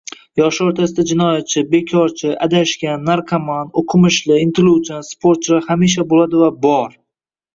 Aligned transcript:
Yoshlar 0.39 0.69
oʻrtasida 0.69 1.03
jinoyatchi, 1.09 1.61
bekorchi, 1.73 2.31
adashgan, 2.45 3.03
narkoman, 3.09 3.69
oʻqimishli, 3.81 4.37
intiluvchan, 4.45 5.05
sportchilar 5.11 5.63
hamisha 5.69 6.07
boʻladi 6.15 6.41
va 6.45 6.49
bor. 6.65 6.97